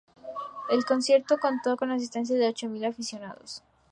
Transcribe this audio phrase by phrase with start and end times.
[0.71, 3.61] El concierto contó con la asistencia de ocho mil aficionados.